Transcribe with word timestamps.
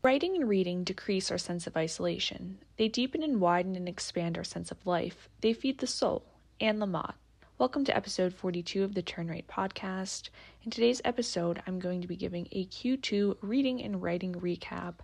Writing 0.00 0.36
and 0.36 0.48
reading 0.48 0.84
decrease 0.84 1.28
our 1.28 1.38
sense 1.38 1.66
of 1.66 1.76
isolation. 1.76 2.58
They 2.76 2.86
deepen 2.86 3.20
and 3.20 3.40
widen 3.40 3.74
and 3.74 3.88
expand 3.88 4.38
our 4.38 4.44
sense 4.44 4.70
of 4.70 4.86
life. 4.86 5.28
They 5.40 5.52
feed 5.52 5.78
the 5.78 5.88
soul. 5.88 6.24
Anne 6.60 6.78
Lamott. 6.78 7.14
Welcome 7.58 7.84
to 7.86 7.96
episode 7.96 8.32
42 8.32 8.84
of 8.84 8.94
the 8.94 9.02
Turn 9.02 9.26
Right 9.26 9.44
podcast. 9.48 10.28
In 10.62 10.70
today's 10.70 11.02
episode, 11.04 11.60
I'm 11.66 11.80
going 11.80 12.00
to 12.00 12.06
be 12.06 12.14
giving 12.14 12.46
a 12.52 12.66
Q2 12.66 13.38
reading 13.40 13.82
and 13.82 14.00
writing 14.00 14.34
recap. 14.34 14.94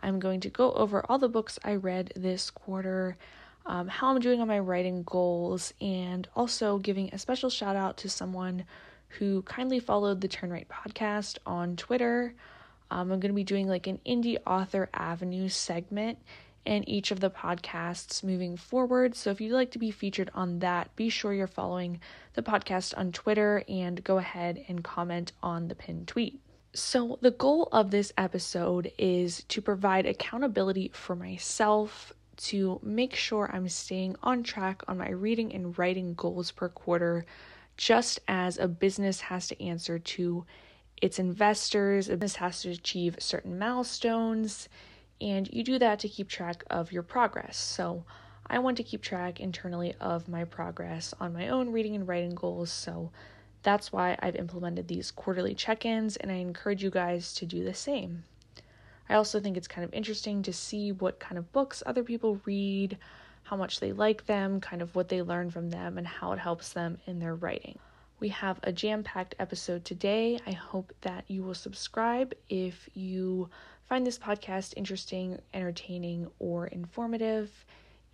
I'm 0.00 0.18
going 0.18 0.40
to 0.40 0.48
go 0.48 0.72
over 0.72 1.04
all 1.06 1.18
the 1.18 1.28
books 1.28 1.58
I 1.62 1.74
read 1.74 2.10
this 2.16 2.48
quarter, 2.48 3.18
um, 3.66 3.88
how 3.88 4.08
I'm 4.08 4.20
doing 4.20 4.40
on 4.40 4.48
my 4.48 4.60
writing 4.60 5.02
goals, 5.02 5.74
and 5.82 6.26
also 6.34 6.78
giving 6.78 7.10
a 7.12 7.18
special 7.18 7.50
shout 7.50 7.76
out 7.76 7.98
to 7.98 8.08
someone 8.08 8.64
who 9.18 9.42
kindly 9.42 9.80
followed 9.80 10.22
the 10.22 10.28
Turn 10.28 10.48
Right 10.48 10.66
podcast 10.66 11.36
on 11.44 11.76
Twitter. 11.76 12.34
Um, 12.90 13.12
I'm 13.12 13.20
going 13.20 13.32
to 13.32 13.32
be 13.32 13.44
doing 13.44 13.68
like 13.68 13.86
an 13.86 14.00
indie 14.06 14.38
author 14.46 14.88
avenue 14.92 15.48
segment 15.48 16.18
in 16.66 16.88
each 16.88 17.10
of 17.10 17.20
the 17.20 17.30
podcasts 17.30 18.22
moving 18.22 18.56
forward. 18.56 19.14
So 19.14 19.30
if 19.30 19.40
you'd 19.40 19.52
like 19.52 19.70
to 19.72 19.78
be 19.78 19.90
featured 19.90 20.30
on 20.34 20.58
that, 20.58 20.94
be 20.96 21.08
sure 21.08 21.32
you're 21.32 21.46
following 21.46 22.00
the 22.34 22.42
podcast 22.42 22.96
on 22.96 23.12
Twitter 23.12 23.64
and 23.68 24.02
go 24.04 24.18
ahead 24.18 24.64
and 24.68 24.84
comment 24.84 25.32
on 25.42 25.68
the 25.68 25.74
pinned 25.74 26.08
tweet. 26.08 26.40
So, 26.72 27.18
the 27.20 27.32
goal 27.32 27.68
of 27.72 27.90
this 27.90 28.12
episode 28.16 28.92
is 28.96 29.42
to 29.48 29.60
provide 29.60 30.06
accountability 30.06 30.92
for 30.94 31.16
myself 31.16 32.12
to 32.36 32.78
make 32.84 33.16
sure 33.16 33.50
I'm 33.52 33.68
staying 33.68 34.14
on 34.22 34.44
track 34.44 34.82
on 34.86 34.98
my 34.98 35.10
reading 35.10 35.52
and 35.52 35.76
writing 35.76 36.14
goals 36.14 36.52
per 36.52 36.68
quarter, 36.68 37.26
just 37.76 38.20
as 38.28 38.56
a 38.56 38.68
business 38.68 39.20
has 39.22 39.48
to 39.48 39.60
answer 39.60 39.98
to 39.98 40.46
its 41.00 41.18
investors. 41.18 42.08
A 42.08 42.16
business 42.16 42.36
has 42.36 42.62
to 42.62 42.70
achieve 42.70 43.16
certain 43.18 43.58
milestones, 43.58 44.68
and 45.20 45.48
you 45.52 45.62
do 45.62 45.78
that 45.78 45.98
to 46.00 46.08
keep 46.08 46.28
track 46.28 46.64
of 46.70 46.92
your 46.92 47.02
progress. 47.02 47.56
So, 47.56 48.04
I 48.46 48.58
want 48.58 48.76
to 48.78 48.82
keep 48.82 49.02
track 49.02 49.38
internally 49.40 49.94
of 50.00 50.28
my 50.28 50.44
progress 50.44 51.14
on 51.20 51.32
my 51.32 51.48
own 51.48 51.70
reading 51.70 51.94
and 51.94 52.08
writing 52.08 52.34
goals. 52.34 52.70
So, 52.70 53.10
that's 53.62 53.92
why 53.92 54.16
I've 54.20 54.36
implemented 54.36 54.88
these 54.88 55.10
quarterly 55.10 55.54
check 55.54 55.84
ins, 55.84 56.16
and 56.16 56.32
I 56.32 56.36
encourage 56.36 56.82
you 56.82 56.90
guys 56.90 57.34
to 57.34 57.46
do 57.46 57.64
the 57.64 57.74
same. 57.74 58.24
I 59.08 59.14
also 59.14 59.40
think 59.40 59.56
it's 59.56 59.68
kind 59.68 59.84
of 59.84 59.92
interesting 59.92 60.42
to 60.42 60.52
see 60.52 60.92
what 60.92 61.18
kind 61.18 61.36
of 61.36 61.52
books 61.52 61.82
other 61.84 62.04
people 62.04 62.40
read, 62.44 62.96
how 63.42 63.56
much 63.56 63.80
they 63.80 63.92
like 63.92 64.26
them, 64.26 64.60
kind 64.60 64.80
of 64.80 64.94
what 64.94 65.08
they 65.08 65.20
learn 65.20 65.50
from 65.50 65.70
them, 65.70 65.98
and 65.98 66.06
how 66.06 66.32
it 66.32 66.38
helps 66.38 66.72
them 66.72 66.98
in 67.06 67.18
their 67.18 67.34
writing. 67.34 67.78
We 68.20 68.28
have 68.28 68.60
a 68.62 68.70
jam 68.70 69.02
packed 69.02 69.34
episode 69.38 69.86
today. 69.86 70.38
I 70.46 70.52
hope 70.52 70.92
that 71.00 71.24
you 71.26 71.42
will 71.42 71.54
subscribe 71.54 72.34
if 72.50 72.86
you 72.92 73.48
find 73.88 74.06
this 74.06 74.18
podcast 74.18 74.74
interesting, 74.76 75.38
entertaining, 75.54 76.30
or 76.38 76.66
informative 76.66 77.50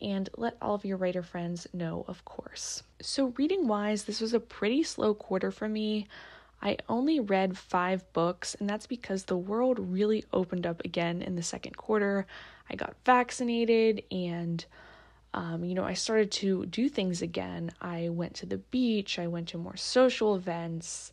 and 0.01 0.29
let 0.37 0.57
all 0.63 0.77
of 0.77 0.85
your 0.85 0.97
writer 0.97 1.25
friends 1.25 1.67
know, 1.73 2.05
of 2.07 2.25
course. 2.25 2.85
So, 3.01 3.35
reading 3.37 3.67
wise, 3.67 4.05
this 4.05 4.21
was 4.21 4.33
a 4.33 4.39
pretty 4.39 4.85
slow 4.85 5.13
quarter 5.13 5.51
for 5.51 5.69
me. 5.69 6.07
I 6.63 6.79
only 6.89 7.19
read 7.19 7.59
five 7.59 8.11
books, 8.13 8.55
and 8.61 8.71
that's 8.71 8.87
because 8.87 9.25
the 9.25 9.37
world 9.37 9.81
really 9.81 10.25
opened 10.33 10.67
up 10.67 10.85
again 10.85 11.21
in 11.21 11.35
the 11.35 11.43
second 11.43 11.77
quarter. 11.77 12.27
I 12.71 12.77
got 12.77 12.95
vaccinated 13.05 14.05
and 14.13 14.65
um, 15.37 15.65
you 15.65 15.75
know, 15.75 15.85
I 15.85 15.93
started 15.93 16.31
to 16.33 16.65
do 16.65 16.89
things 16.89 17.21
again. 17.21 17.71
I 17.83 18.09
went 18.09 18.35
to 18.37 18.47
the 18.47 18.57
beach, 18.57 19.19
I 19.19 19.27
went 19.27 19.49
to 19.49 19.59
more 19.59 19.77
social 19.77 20.35
events, 20.35 21.13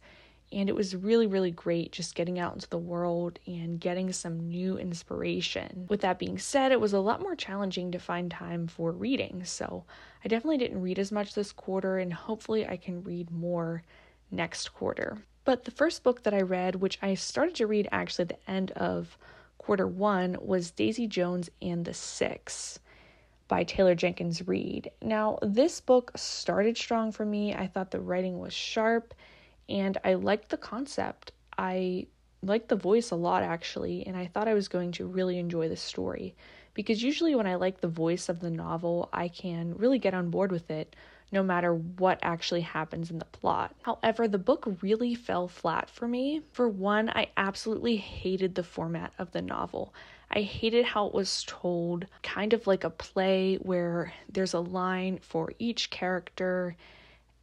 and 0.50 0.70
it 0.70 0.76
was 0.76 0.96
really, 0.96 1.28
really 1.28 1.52
great 1.52 1.92
just 1.92 2.16
getting 2.16 2.40
out 2.40 2.54
into 2.54 2.70
the 2.70 2.78
world 2.78 3.38
and 3.46 3.82
getting 3.82 4.14
some 4.14 4.48
new 4.48 4.78
inspiration. 4.78 5.88
With 5.90 6.02
that 6.02 6.20
being 6.20 6.38
said, 6.38 6.72
it 6.72 6.80
was 6.80 6.94
a 6.94 7.02
lot 7.02 7.22
more 7.22 7.36
challenging 7.36 7.92
to 7.92 8.00
find 8.00 8.32
time 8.32 8.68
for 8.68 8.94
reading, 8.94 9.44
so 9.44 9.84
I 10.24 10.30
definitely 10.30 10.60
didn't 10.60 10.82
read 10.82 11.00
as 11.00 11.12
much 11.12 11.34
this 11.34 11.52
quarter, 11.52 11.98
and 11.98 12.14
hopefully, 12.14 12.66
I 12.66 12.78
can 12.78 13.04
read 13.04 13.30
more 13.30 13.84
next 14.32 14.74
quarter. 14.74 15.18
But 15.44 15.66
the 15.66 15.72
first 15.72 16.02
book 16.02 16.24
that 16.24 16.34
I 16.34 16.42
read, 16.44 16.76
which 16.76 16.98
I 17.02 17.16
started 17.16 17.56
to 17.56 17.68
read 17.68 17.90
actually 17.92 18.24
at 18.24 18.30
the 18.30 18.50
end 18.50 18.72
of 18.72 19.18
quarter 19.58 19.86
one, 19.86 20.38
was 20.40 20.72
Daisy 20.72 21.08
Jones 21.08 21.50
and 21.62 21.84
the 21.84 21.94
Six 21.94 22.80
by 23.48 23.64
Taylor 23.64 23.96
Jenkins 23.96 24.48
Reid. 24.48 24.92
Now, 25.02 25.40
this 25.42 25.80
book 25.82 26.12
started 26.16 26.78
strong 26.78 27.12
for 27.12 27.26
me. 27.26 27.54
I 27.54 27.68
thought 27.68 27.92
the 27.92 28.00
writing 28.00 28.40
was 28.40 28.54
sharp 28.54 29.14
and 29.70 29.98
I 30.04 30.16
liked 30.16 30.50
the 30.50 30.58
concept. 30.58 31.32
I 31.58 32.08
liked 32.42 32.70
the 32.70 32.76
voice 32.76 33.12
a 33.12 33.16
lot 33.16 33.44
actually, 33.44 34.06
and 34.06 34.18
I 34.18 34.28
thought 34.28 34.48
I 34.48 34.54
was 34.54 34.68
going 34.68 34.92
to 34.94 35.06
really 35.06 35.40
enjoy 35.40 35.70
the 35.70 35.78
story 35.78 36.36
because 36.74 37.04
usually 37.04 37.36
when 37.36 37.48
I 37.48 37.56
like 37.56 37.82
the 37.82 37.88
voice 37.88 38.30
of 38.30 38.40
the 38.40 38.50
novel, 38.50 39.10
I 39.14 39.28
can 39.28 39.76
really 39.76 40.00
get 40.00 40.14
on 40.14 40.30
board 40.30 40.52
with 40.52 40.70
it 40.72 40.96
no 41.32 41.42
matter 41.42 41.74
what 41.74 42.20
actually 42.22 42.62
happens 42.62 43.10
in 43.10 43.18
the 43.18 43.26
plot. 43.26 43.76
However, 43.82 44.28
the 44.28 44.38
book 44.38 44.78
really 44.82 45.16
fell 45.16 45.48
flat 45.48 45.90
for 45.90 46.08
me. 46.08 46.42
For 46.52 46.70
one, 46.70 47.10
I 47.10 47.30
absolutely 47.36 47.96
hated 47.96 48.54
the 48.54 48.64
format 48.64 49.14
of 49.18 49.32
the 49.32 49.42
novel. 49.42 49.96
I 50.36 50.42
hated 50.42 50.84
how 50.84 51.06
it 51.06 51.14
was 51.14 51.44
told, 51.48 52.08
kind 52.24 52.54
of 52.54 52.66
like 52.66 52.84
a 52.84 52.90
play 52.90 53.56
where 53.58 54.12
there's 54.28 54.56
a 54.56 54.60
line 54.60 55.20
for 55.22 55.54
each 55.60 55.92
character 55.92 56.76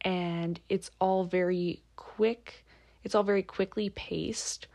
and 0.01 0.59
it's 0.67 0.91
all 0.99 1.23
very 1.23 1.81
quick. 1.95 2.65
It's 3.05 3.15
all 3.15 3.23
very 3.23 3.43
quickly 3.43 3.89
paced. 3.89 4.67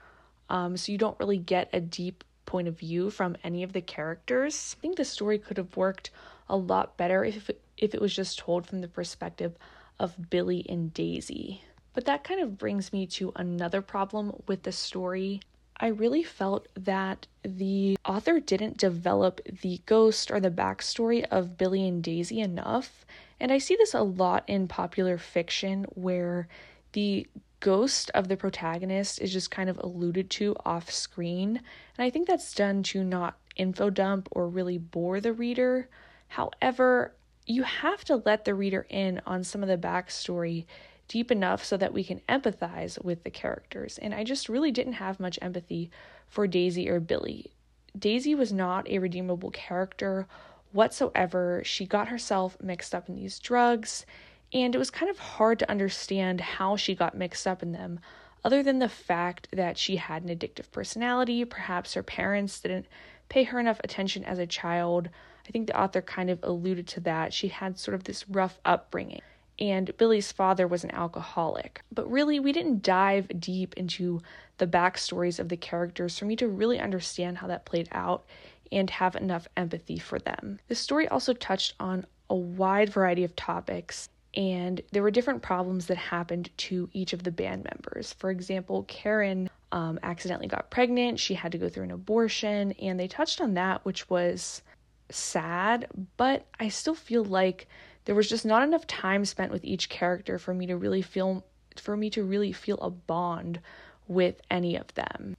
Um, 0.48 0.78
so 0.78 0.92
you 0.92 0.98
don't 0.98 1.18
really 1.20 1.36
get 1.36 1.68
a 1.74 1.80
deep 1.80 2.24
point 2.46 2.68
of 2.68 2.78
view 2.78 3.10
from 3.10 3.36
any 3.44 3.62
of 3.62 3.74
the 3.74 3.82
characters. 3.82 4.76
I 4.78 4.80
think 4.80 4.96
the 4.96 5.04
story 5.04 5.38
could 5.38 5.58
have 5.58 5.76
worked 5.76 6.10
a 6.48 6.56
lot 6.56 6.96
better 6.96 7.22
if 7.22 7.50
it, 7.50 7.60
if 7.76 7.94
it 7.94 8.00
was 8.00 8.14
just 8.14 8.38
told 8.38 8.66
from 8.66 8.80
the 8.80 8.88
perspective 8.88 9.56
of 9.98 10.30
Billy 10.30 10.64
and 10.68 10.94
Daisy. 10.94 11.62
But 11.92 12.06
that 12.06 12.24
kind 12.24 12.40
of 12.40 12.56
brings 12.56 12.92
me 12.92 13.06
to 13.08 13.32
another 13.36 13.82
problem 13.82 14.42
with 14.46 14.62
the 14.62 14.72
story. 14.72 15.40
I 15.78 15.88
really 15.88 16.22
felt 16.22 16.68
that 16.74 17.26
the 17.42 17.98
author 18.04 18.40
didn't 18.40 18.78
develop 18.78 19.40
the 19.60 19.80
ghost 19.84 20.30
or 20.30 20.40
the 20.40 20.50
backstory 20.50 21.24
of 21.30 21.58
Billy 21.58 21.86
and 21.86 22.02
Daisy 22.02 22.40
enough. 22.40 23.04
And 23.38 23.52
I 23.52 23.58
see 23.58 23.76
this 23.76 23.92
a 23.92 24.02
lot 24.02 24.44
in 24.46 24.68
popular 24.68 25.18
fiction 25.18 25.84
where 25.94 26.48
the 26.92 27.26
ghost 27.60 28.10
of 28.14 28.28
the 28.28 28.36
protagonist 28.36 29.20
is 29.20 29.32
just 29.32 29.50
kind 29.50 29.68
of 29.68 29.78
alluded 29.78 30.30
to 30.30 30.56
off 30.64 30.90
screen. 30.90 31.60
And 31.98 32.04
I 32.04 32.10
think 32.10 32.26
that's 32.26 32.54
done 32.54 32.82
to 32.84 33.04
not 33.04 33.36
info 33.56 33.90
dump 33.90 34.28
or 34.30 34.48
really 34.48 34.78
bore 34.78 35.20
the 35.20 35.32
reader. 35.32 35.88
However, 36.28 37.12
you 37.46 37.62
have 37.62 38.04
to 38.04 38.22
let 38.24 38.44
the 38.44 38.54
reader 38.54 38.86
in 38.88 39.20
on 39.26 39.44
some 39.44 39.62
of 39.62 39.68
the 39.68 39.78
backstory 39.78 40.64
deep 41.08 41.30
enough 41.30 41.64
so 41.64 41.76
that 41.76 41.92
we 41.92 42.04
can 42.04 42.20
empathize 42.28 43.02
with 43.04 43.22
the 43.22 43.30
characters. 43.30 43.98
And 43.98 44.14
I 44.14 44.24
just 44.24 44.48
really 44.48 44.70
didn't 44.70 44.94
have 44.94 45.20
much 45.20 45.38
empathy 45.40 45.90
for 46.28 46.46
Daisy 46.46 46.88
or 46.88 47.00
Billy. 47.00 47.52
Daisy 47.98 48.34
was 48.34 48.52
not 48.52 48.88
a 48.88 48.98
redeemable 48.98 49.50
character 49.50 50.26
whatsoever. 50.72 51.62
She 51.64 51.86
got 51.86 52.08
herself 52.08 52.56
mixed 52.60 52.94
up 52.94 53.08
in 53.08 53.14
these 53.14 53.38
drugs, 53.38 54.04
and 54.52 54.74
it 54.74 54.78
was 54.78 54.90
kind 54.90 55.10
of 55.10 55.18
hard 55.18 55.58
to 55.60 55.70
understand 55.70 56.40
how 56.40 56.76
she 56.76 56.94
got 56.94 57.16
mixed 57.16 57.46
up 57.46 57.62
in 57.62 57.72
them, 57.72 58.00
other 58.44 58.62
than 58.62 58.78
the 58.78 58.88
fact 58.88 59.48
that 59.52 59.78
she 59.78 59.96
had 59.96 60.22
an 60.22 60.36
addictive 60.36 60.70
personality. 60.70 61.44
Perhaps 61.44 61.94
her 61.94 62.02
parents 62.02 62.60
didn't 62.60 62.86
pay 63.28 63.44
her 63.44 63.58
enough 63.58 63.80
attention 63.82 64.24
as 64.24 64.38
a 64.38 64.46
child. 64.46 65.08
I 65.48 65.50
think 65.50 65.66
the 65.66 65.80
author 65.80 66.02
kind 66.02 66.28
of 66.28 66.40
alluded 66.42 66.86
to 66.88 67.00
that. 67.00 67.32
She 67.32 67.48
had 67.48 67.78
sort 67.78 67.94
of 67.94 68.04
this 68.04 68.28
rough 68.28 68.60
upbringing 68.64 69.22
and 69.58 69.96
Billy's 69.96 70.32
father 70.32 70.66
was 70.66 70.84
an 70.84 70.90
alcoholic. 70.92 71.82
But 71.92 72.10
really, 72.10 72.40
we 72.40 72.52
didn't 72.52 72.82
dive 72.82 73.28
deep 73.40 73.74
into 73.74 74.20
the 74.58 74.66
backstories 74.66 75.38
of 75.38 75.48
the 75.48 75.56
characters 75.56 76.18
for 76.18 76.24
me 76.24 76.36
to 76.36 76.48
really 76.48 76.78
understand 76.78 77.38
how 77.38 77.46
that 77.48 77.64
played 77.64 77.88
out 77.92 78.24
and 78.72 78.90
have 78.90 79.16
enough 79.16 79.48
empathy 79.56 79.98
for 79.98 80.18
them. 80.18 80.58
The 80.68 80.74
story 80.74 81.08
also 81.08 81.32
touched 81.32 81.74
on 81.78 82.06
a 82.28 82.34
wide 82.34 82.90
variety 82.90 83.24
of 83.24 83.36
topics, 83.36 84.08
and 84.34 84.80
there 84.92 85.02
were 85.02 85.10
different 85.10 85.42
problems 85.42 85.86
that 85.86 85.96
happened 85.96 86.50
to 86.58 86.88
each 86.92 87.12
of 87.12 87.22
the 87.22 87.30
band 87.30 87.64
members. 87.64 88.12
For 88.14 88.30
example, 88.30 88.84
Karen 88.88 89.48
um, 89.72 89.98
accidentally 90.02 90.48
got 90.48 90.70
pregnant, 90.70 91.20
she 91.20 91.34
had 91.34 91.52
to 91.52 91.58
go 91.58 91.68
through 91.68 91.84
an 91.84 91.90
abortion, 91.90 92.72
and 92.72 92.98
they 92.98 93.08
touched 93.08 93.40
on 93.40 93.54
that, 93.54 93.84
which 93.84 94.10
was 94.10 94.62
sad, 95.10 95.86
but 96.16 96.46
I 96.58 96.68
still 96.68 96.94
feel 96.94 97.24
like 97.24 97.68
there 98.06 98.14
was 98.14 98.28
just 98.28 98.46
not 98.46 98.62
enough 98.62 98.86
time 98.86 99.24
spent 99.24 99.52
with 99.52 99.64
each 99.64 99.88
character 99.88 100.38
for 100.38 100.54
me 100.54 100.66
to 100.66 100.76
really 100.76 101.02
feel 101.02 101.44
for 101.76 101.96
me 101.96 102.08
to 102.08 102.24
really 102.24 102.52
feel 102.52 102.78
a 102.78 102.88
bond 102.88 103.60
with 104.08 104.40
any 104.50 104.76
of 104.76 104.94
them. 104.94 105.36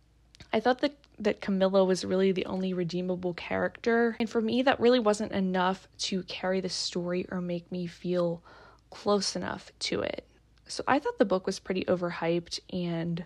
I 0.53 0.59
thought 0.59 0.81
that 0.81 0.95
that 1.19 1.41
Camilla 1.41 1.83
was 1.83 2.05
really 2.05 2.31
the 2.31 2.45
only 2.45 2.73
redeemable 2.73 3.33
character, 3.33 4.15
and 4.19 4.29
for 4.29 4.39
me 4.39 4.61
that 4.61 4.79
really 4.79 4.99
wasn't 4.99 5.31
enough 5.31 5.87
to 5.99 6.21
carry 6.23 6.61
the 6.61 6.69
story 6.69 7.25
or 7.31 7.41
make 7.41 7.71
me 7.71 7.87
feel 7.87 8.43
close 8.91 9.35
enough 9.35 9.71
to 9.79 10.01
it. 10.01 10.25
So 10.67 10.83
I 10.87 10.99
thought 10.99 11.17
the 11.17 11.25
book 11.25 11.45
was 11.45 11.59
pretty 11.59 11.85
overhyped 11.85 12.59
and 12.71 13.25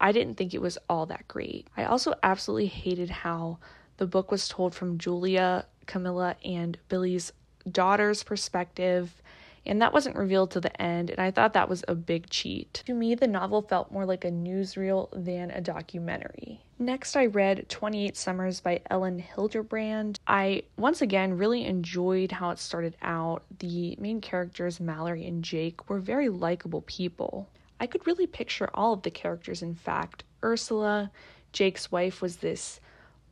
I 0.00 0.12
didn't 0.12 0.36
think 0.36 0.54
it 0.54 0.62
was 0.62 0.78
all 0.88 1.04
that 1.06 1.28
great. 1.28 1.68
I 1.76 1.84
also 1.84 2.14
absolutely 2.22 2.66
hated 2.68 3.10
how 3.10 3.58
the 3.98 4.06
book 4.06 4.30
was 4.30 4.48
told 4.48 4.74
from 4.74 4.96
Julia, 4.96 5.66
Camilla, 5.86 6.36
and 6.42 6.78
Billy's 6.88 7.32
daughter's 7.70 8.22
perspective, 8.22 9.22
and 9.66 9.82
that 9.82 9.92
wasn't 9.92 10.16
revealed 10.16 10.50
to 10.52 10.60
the 10.60 10.80
end, 10.80 11.10
and 11.10 11.20
I 11.20 11.30
thought 11.30 11.52
that 11.52 11.68
was 11.68 11.84
a 11.86 11.94
big 11.94 12.30
cheat. 12.30 12.82
To 12.86 12.94
me, 12.94 13.14
the 13.14 13.26
novel 13.26 13.62
felt 13.62 13.92
more 13.92 14.06
like 14.06 14.24
a 14.24 14.30
newsreel 14.30 15.08
than 15.12 15.50
a 15.50 15.60
documentary. 15.60 16.60
Next, 16.78 17.14
I 17.14 17.26
read 17.26 17.68
28 17.68 18.16
Summers 18.16 18.60
by 18.62 18.80
Elin 18.90 19.22
Hilderbrand. 19.22 20.16
I 20.26 20.62
once 20.78 21.02
again 21.02 21.36
really 21.36 21.66
enjoyed 21.66 22.32
how 22.32 22.50
it 22.50 22.58
started 22.58 22.96
out. 23.02 23.42
The 23.58 23.96
main 24.00 24.22
characters, 24.22 24.80
Mallory 24.80 25.26
and 25.26 25.44
Jake, 25.44 25.90
were 25.90 26.00
very 26.00 26.30
likable 26.30 26.80
people. 26.82 27.50
I 27.78 27.86
could 27.86 28.06
really 28.06 28.26
picture 28.26 28.70
all 28.72 28.94
of 28.94 29.02
the 29.02 29.10
characters, 29.10 29.62
in 29.62 29.74
fact. 29.74 30.24
Ursula, 30.42 31.10
Jake's 31.52 31.92
wife, 31.92 32.22
was 32.22 32.36
this 32.36 32.80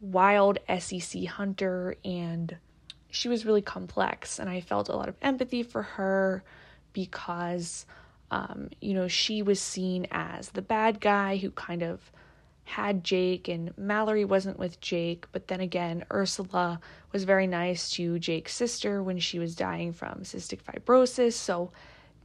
wild 0.03 0.59
SEC 0.79 1.25
hunter, 1.25 1.97
and 2.05 2.55
she 3.11 3.29
was 3.29 3.47
really 3.47 3.63
complex. 3.63 4.39
And 4.39 4.49
I 4.49 4.61
felt 4.61 4.89
a 4.89 4.97
lot 4.97 5.09
of 5.09 5.17
empathy 5.23 5.63
for 5.63 5.83
her 5.83 6.43
because, 6.93 7.87
um, 8.31 8.71
you 8.81 8.95
know, 8.95 9.09
she 9.09 9.43
was 9.43 9.61
seen 9.61 10.07
as 10.11 10.51
the 10.51 10.63
bad 10.63 11.01
guy 11.01 11.37
who 11.37 11.51
kind 11.51 11.83
of 11.83 12.13
had 12.65 13.03
Jake, 13.03 13.49
and 13.49 13.77
Mallory 13.79 14.27
wasn't 14.27 14.59
with 14.59 14.81
Jake. 14.81 15.27
But 15.33 15.49
then 15.49 15.61
again, 15.61 16.05
Ursula 16.13 16.81
was 17.13 17.25
very 17.25 17.47
nice 17.47 17.91
to 17.93 18.19
Jake's 18.19 18.55
sister 18.55 19.03
when 19.03 19.19
she 19.19 19.39
was 19.39 19.57
dying 19.57 19.93
from 19.93 20.21
cystic 20.21 20.61
fibrosis. 20.63 21.33
So 21.33 21.71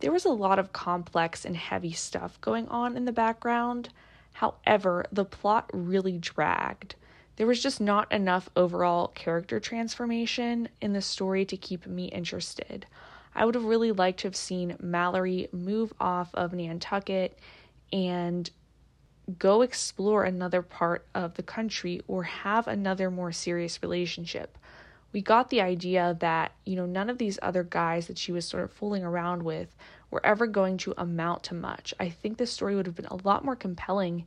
there 0.01 0.11
was 0.11 0.25
a 0.25 0.29
lot 0.29 0.59
of 0.59 0.73
complex 0.73 1.45
and 1.45 1.55
heavy 1.55 1.93
stuff 1.93 2.41
going 2.41 2.67
on 2.67 2.97
in 2.97 3.05
the 3.05 3.13
background. 3.13 3.87
However, 4.33 5.05
the 5.13 5.23
plot 5.23 5.69
really 5.71 6.17
dragged. 6.17 6.95
There 7.35 7.47
was 7.47 7.63
just 7.63 7.81
not 7.81 8.11
enough 8.11 8.49
overall 8.55 9.07
character 9.07 9.59
transformation 9.59 10.69
in 10.81 10.93
the 10.93 11.01
story 11.01 11.45
to 11.45 11.57
keep 11.57 11.87
me 11.87 12.05
interested. 12.05 12.85
I 13.33 13.45
would 13.45 13.55
have 13.55 13.63
really 13.65 13.91
liked 13.91 14.19
to 14.19 14.27
have 14.27 14.35
seen 14.35 14.77
Mallory 14.79 15.47
move 15.51 15.93
off 15.99 16.29
of 16.35 16.53
Nantucket 16.53 17.39
and 17.91 18.49
go 19.39 19.61
explore 19.61 20.23
another 20.23 20.61
part 20.61 21.07
of 21.15 21.33
the 21.35 21.43
country 21.43 22.01
or 22.07 22.23
have 22.23 22.67
another 22.67 23.09
more 23.09 23.31
serious 23.31 23.81
relationship. 23.81 24.57
We 25.11 25.21
got 25.21 25.49
the 25.49 25.61
idea 25.61 26.17
that, 26.19 26.51
you 26.65 26.75
know, 26.75 26.85
none 26.85 27.09
of 27.09 27.17
these 27.19 27.39
other 27.41 27.63
guys 27.63 28.07
that 28.07 28.17
she 28.17 28.31
was 28.31 28.45
sort 28.45 28.63
of 28.63 28.71
fooling 28.71 29.03
around 29.03 29.43
with 29.43 29.75
were 30.11 30.25
ever 30.25 30.45
going 30.45 30.77
to 30.79 30.93
amount 30.97 31.43
to 31.43 31.55
much. 31.55 31.93
I 31.99 32.09
think 32.09 32.37
this 32.37 32.51
story 32.51 32.75
would 32.75 32.87
have 32.87 32.95
been 32.95 33.05
a 33.05 33.23
lot 33.23 33.45
more 33.45 33.55
compelling 33.55 34.25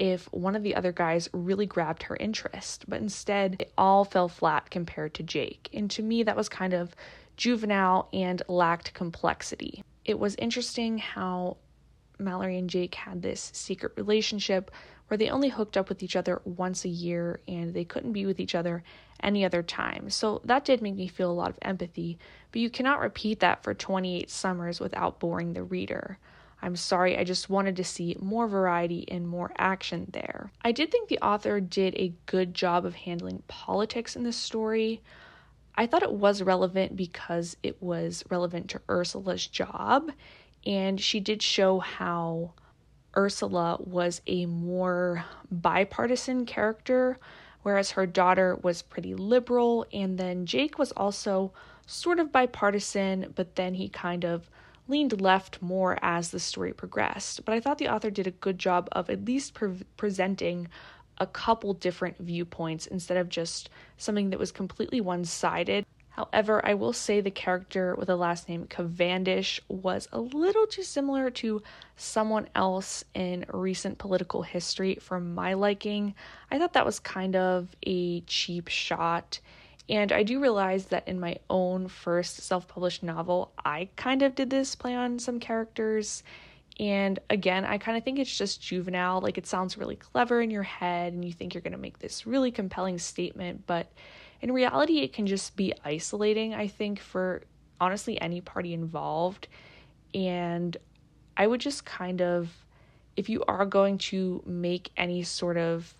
if 0.00 0.32
one 0.32 0.56
of 0.56 0.62
the 0.62 0.74
other 0.74 0.92
guys 0.92 1.28
really 1.34 1.66
grabbed 1.66 2.02
her 2.04 2.16
interest, 2.16 2.86
but 2.88 3.02
instead 3.02 3.56
it 3.60 3.72
all 3.76 4.02
fell 4.02 4.28
flat 4.28 4.70
compared 4.70 5.12
to 5.12 5.22
Jake. 5.22 5.68
And 5.74 5.90
to 5.90 6.02
me, 6.02 6.22
that 6.22 6.36
was 6.36 6.48
kind 6.48 6.72
of 6.72 6.96
juvenile 7.36 8.08
and 8.14 8.42
lacked 8.48 8.94
complexity. 8.94 9.84
It 10.06 10.18
was 10.18 10.34
interesting 10.36 10.96
how 10.96 11.58
Mallory 12.18 12.56
and 12.56 12.70
Jake 12.70 12.94
had 12.94 13.20
this 13.20 13.50
secret 13.54 13.92
relationship 13.96 14.70
where 15.08 15.18
they 15.18 15.28
only 15.28 15.50
hooked 15.50 15.76
up 15.76 15.90
with 15.90 16.02
each 16.02 16.16
other 16.16 16.40
once 16.44 16.86
a 16.86 16.88
year 16.88 17.40
and 17.46 17.74
they 17.74 17.84
couldn't 17.84 18.12
be 18.12 18.24
with 18.24 18.40
each 18.40 18.54
other 18.54 18.82
any 19.22 19.44
other 19.44 19.62
time. 19.62 20.08
So 20.08 20.40
that 20.44 20.64
did 20.64 20.80
make 20.80 20.94
me 20.94 21.08
feel 21.08 21.30
a 21.30 21.32
lot 21.32 21.50
of 21.50 21.58
empathy, 21.60 22.18
but 22.52 22.62
you 22.62 22.70
cannot 22.70 23.00
repeat 23.00 23.40
that 23.40 23.62
for 23.62 23.74
28 23.74 24.30
summers 24.30 24.80
without 24.80 25.20
boring 25.20 25.52
the 25.52 25.62
reader. 25.62 26.18
I'm 26.62 26.76
sorry, 26.76 27.16
I 27.16 27.24
just 27.24 27.48
wanted 27.48 27.76
to 27.76 27.84
see 27.84 28.16
more 28.20 28.46
variety 28.46 29.06
and 29.10 29.26
more 29.26 29.52
action 29.56 30.08
there. 30.12 30.50
I 30.62 30.72
did 30.72 30.90
think 30.90 31.08
the 31.08 31.18
author 31.20 31.60
did 31.60 31.94
a 31.94 32.12
good 32.26 32.54
job 32.54 32.84
of 32.84 32.94
handling 32.94 33.42
politics 33.48 34.14
in 34.14 34.22
this 34.22 34.36
story. 34.36 35.00
I 35.74 35.86
thought 35.86 36.02
it 36.02 36.12
was 36.12 36.42
relevant 36.42 36.96
because 36.96 37.56
it 37.62 37.82
was 37.82 38.24
relevant 38.28 38.68
to 38.70 38.80
Ursula's 38.90 39.46
job 39.46 40.10
and 40.66 41.00
she 41.00 41.20
did 41.20 41.42
show 41.42 41.78
how 41.78 42.52
Ursula 43.16 43.78
was 43.80 44.20
a 44.26 44.46
more 44.46 45.24
bipartisan 45.50 46.46
character, 46.46 47.18
whereas 47.62 47.92
her 47.92 48.06
daughter 48.06 48.56
was 48.62 48.82
pretty 48.82 49.14
liberal, 49.14 49.86
and 49.92 50.18
then 50.18 50.46
Jake 50.46 50.78
was 50.78 50.92
also 50.92 51.52
sort 51.86 52.20
of 52.20 52.30
bipartisan, 52.30 53.32
but 53.34 53.56
then 53.56 53.74
he 53.74 53.88
kind 53.88 54.24
of 54.24 54.48
leaned 54.90 55.20
left 55.20 55.62
more 55.62 55.98
as 56.02 56.30
the 56.30 56.40
story 56.40 56.72
progressed. 56.72 57.44
But 57.44 57.54
I 57.54 57.60
thought 57.60 57.78
the 57.78 57.88
author 57.88 58.10
did 58.10 58.26
a 58.26 58.32
good 58.32 58.58
job 58.58 58.88
of 58.92 59.08
at 59.08 59.24
least 59.24 59.54
pre- 59.54 59.84
presenting 59.96 60.68
a 61.18 61.26
couple 61.26 61.74
different 61.74 62.18
viewpoints 62.18 62.86
instead 62.86 63.16
of 63.16 63.28
just 63.28 63.70
something 63.96 64.30
that 64.30 64.38
was 64.38 64.52
completely 64.52 65.00
one 65.00 65.24
sided. 65.24 65.84
However, 66.10 66.64
I 66.66 66.74
will 66.74 66.92
say 66.92 67.20
the 67.20 67.30
character 67.30 67.94
with 67.94 68.08
the 68.08 68.16
last 68.16 68.48
name 68.48 68.66
Cavendish 68.66 69.60
was 69.68 70.08
a 70.12 70.20
little 70.20 70.66
too 70.66 70.82
similar 70.82 71.30
to 71.30 71.62
someone 71.96 72.48
else 72.54 73.04
in 73.14 73.46
recent 73.52 73.98
political 73.98 74.42
history 74.42 74.96
for 75.00 75.20
my 75.20 75.54
liking. 75.54 76.14
I 76.50 76.58
thought 76.58 76.72
that 76.72 76.84
was 76.84 76.98
kind 76.98 77.36
of 77.36 77.68
a 77.86 78.22
cheap 78.22 78.68
shot. 78.68 79.40
And 79.90 80.12
I 80.12 80.22
do 80.22 80.40
realize 80.40 80.86
that 80.86 81.08
in 81.08 81.18
my 81.18 81.36
own 81.50 81.88
first 81.88 82.36
self 82.36 82.68
published 82.68 83.02
novel, 83.02 83.50
I 83.64 83.88
kind 83.96 84.22
of 84.22 84.36
did 84.36 84.48
this 84.48 84.76
play 84.76 84.94
on 84.94 85.18
some 85.18 85.40
characters. 85.40 86.22
And 86.78 87.18
again, 87.28 87.64
I 87.64 87.76
kind 87.76 87.98
of 87.98 88.04
think 88.04 88.20
it's 88.20 88.38
just 88.38 88.62
juvenile. 88.62 89.20
Like 89.20 89.36
it 89.36 89.48
sounds 89.48 89.76
really 89.76 89.96
clever 89.96 90.40
in 90.40 90.50
your 90.50 90.62
head, 90.62 91.12
and 91.12 91.24
you 91.24 91.32
think 91.32 91.52
you're 91.52 91.60
going 91.60 91.72
to 91.72 91.78
make 91.78 91.98
this 91.98 92.24
really 92.24 92.52
compelling 92.52 92.98
statement, 92.98 93.66
but 93.66 93.90
in 94.40 94.52
reality, 94.52 95.00
it 95.00 95.12
can 95.12 95.26
just 95.26 95.56
be 95.56 95.74
isolating, 95.84 96.54
I 96.54 96.68
think, 96.68 97.00
for 97.00 97.42
honestly 97.80 98.18
any 98.20 98.40
party 98.40 98.72
involved. 98.72 99.48
And 100.14 100.76
I 101.36 101.46
would 101.46 101.60
just 101.60 101.84
kind 101.84 102.22
of, 102.22 102.48
if 103.16 103.28
you 103.28 103.44
are 103.48 103.66
going 103.66 103.98
to 103.98 104.42
make 104.46 104.92
any 104.96 105.24
sort 105.24 105.56
of 105.56 105.94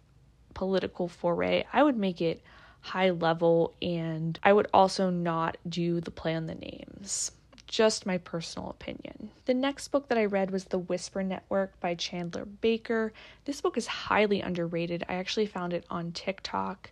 political 0.55 1.09
foray, 1.09 1.65
I 1.73 1.83
would 1.83 1.97
make 1.97 2.23
it 2.23 2.43
high 2.81 3.11
level 3.11 3.75
and 3.83 4.39
I 4.43 4.53
would 4.53 4.69
also 4.73 5.11
not 5.11 5.57
do 5.69 6.01
the 6.01 6.11
play 6.11 6.35
on 6.35 6.47
the 6.47 6.55
names. 6.55 7.33
Just 7.67 8.05
my 8.05 8.19
personal 8.19 8.71
opinion. 8.71 9.31
The 9.45 9.55
next 9.55 9.89
book 9.89 10.09
that 10.09 10.19
I 10.19 10.25
read 10.25 10.51
was 10.51 10.65
The 10.65 10.79
Whisper 10.79 11.23
Network 11.23 11.79
by 11.79 11.95
Chandler 11.95 12.45
Baker. 12.45 13.13
This 13.45 13.61
book 13.61 13.77
is 13.77 13.87
highly 13.87 14.41
underrated. 14.41 15.05
I 15.09 15.15
actually 15.15 15.47
found 15.47 15.73
it 15.73 15.85
on 15.89 16.13
TikTok 16.13 16.91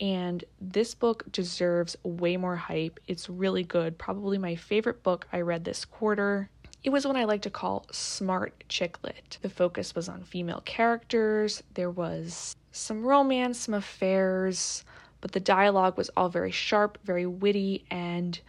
and 0.00 0.44
this 0.60 0.94
book 0.94 1.30
deserves 1.32 1.96
way 2.02 2.36
more 2.36 2.56
hype. 2.56 3.00
It's 3.06 3.28
really 3.28 3.64
good. 3.64 3.98
Probably 3.98 4.38
my 4.38 4.54
favorite 4.54 5.02
book 5.02 5.26
I 5.32 5.40
read 5.40 5.64
this 5.64 5.84
quarter. 5.84 6.50
It 6.84 6.90
was 6.90 7.06
what 7.06 7.16
I 7.16 7.24
like 7.24 7.42
to 7.42 7.50
call 7.50 7.86
smart 7.90 8.64
chick 8.68 9.02
lit. 9.02 9.38
The 9.42 9.48
focus 9.48 9.94
was 9.94 10.08
on 10.08 10.22
female 10.22 10.62
characters, 10.64 11.62
there 11.74 11.90
was 11.90 12.54
some 12.70 13.04
romance, 13.04 13.58
some 13.58 13.74
affairs, 13.74 14.84
but 15.20 15.32
the 15.32 15.40
dialogue 15.40 15.96
was 15.96 16.10
all 16.16 16.28
very 16.28 16.50
sharp, 16.50 16.98
very 17.04 17.26
witty, 17.26 17.84
and 17.90 18.40